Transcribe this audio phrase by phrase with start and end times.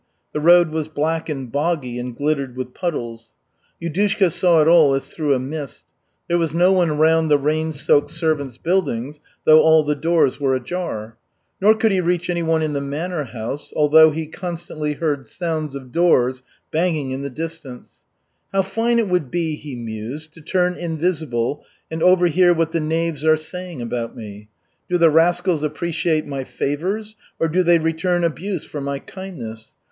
[0.33, 3.33] The road was black and boggy and glittered with puddles.
[3.79, 5.85] Yudushka saw it all as through a mist.
[6.27, 10.55] There was no one round the rain soaked servants' buildings, though all the doors were
[10.55, 11.17] ajar.
[11.61, 15.83] Nor could he reach anyone in the manor house, although he constantly heard sounds as
[15.83, 16.41] of doors
[16.71, 18.03] banging in the distance.
[18.51, 23.23] "How fine it would be," he mused, "to turn invisible and overhear what the knaves
[23.23, 24.47] are saying about me.
[24.89, 29.73] Do the rascals appreciate my favors or do they return abuse for my kindness?